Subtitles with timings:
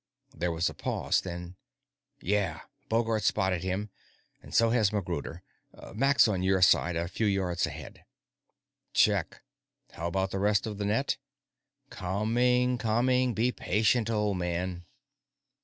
[0.33, 1.57] There was a pause, then:
[2.21, 2.61] "Yeah.
[2.89, 3.91] Bogart's spotted him,
[4.41, 5.41] and so has MacGruder.
[5.93, 8.03] Mac's on your side, a few yards ahead."
[8.95, 9.43] "Check.
[9.91, 11.17] How about the rest of the net?"
[11.91, 13.35] "Coming, coming.
[13.35, 14.85] Be patient, old man."